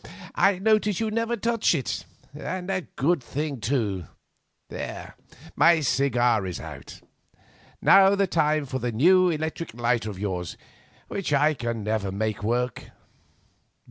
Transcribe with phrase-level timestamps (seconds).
[0.33, 4.05] I notice you never touch it, and a good thing, too.
[4.69, 5.13] There,
[5.55, 7.01] my cigar is out.
[7.83, 10.57] Now's the time for that new electric lighter of yours
[11.07, 12.89] which I can never make work."